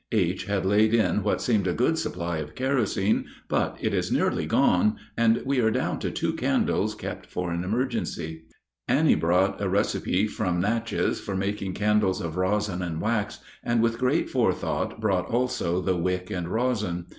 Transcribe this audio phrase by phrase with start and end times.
[0.11, 0.45] H.
[0.45, 4.95] had laid in what seemed a good supply of kerosene, but it is nearly gone,
[5.15, 8.45] and we are down to two candles kept for an emergency.
[8.87, 13.99] Annie brought a receipt from Natchez for making candles of rosin and wax, and with
[13.99, 17.05] great forethought brought also the wick and rosin.